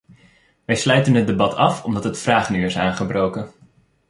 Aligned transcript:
Wij 0.65 0.75
sluiten 0.75 1.13
het 1.13 1.27
debat 1.27 1.55
af 1.55 1.83
omdat 1.83 2.03
het 2.03 2.17
vragenuur 2.19 2.65
is 2.65 2.77
aangebroken. 2.77 3.51